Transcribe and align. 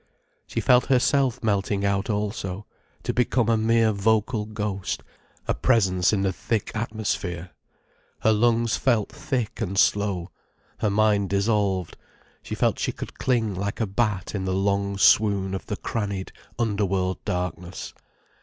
She 0.47 0.59
felt 0.61 0.87
herself 0.87 1.43
melting 1.43 1.85
out 1.85 2.09
also, 2.09 2.65
to 3.03 3.13
become 3.13 3.49
a 3.49 3.55
mere 3.55 3.91
vocal 3.91 4.47
ghost, 4.47 5.03
a 5.47 5.53
presence 5.53 6.11
in 6.11 6.21
the 6.23 6.33
thick 6.33 6.71
atmosphere. 6.73 7.51
Her 8.21 8.31
lungs 8.31 8.75
felt 8.77 9.11
thick 9.11 9.61
and 9.61 9.77
slow, 9.77 10.31
her 10.79 10.89
mind 10.89 11.29
dissolved, 11.29 11.97
she 12.41 12.55
felt 12.55 12.79
she 12.79 12.91
could 12.91 13.19
cling 13.19 13.53
like 13.53 13.79
a 13.79 13.85
bat 13.85 14.33
in 14.33 14.45
the 14.45 14.55
long 14.55 14.97
swoon 14.97 15.53
of 15.53 15.67
the 15.67 15.77
crannied, 15.77 16.31
underworld 16.57 17.23
darkness. 17.23 17.93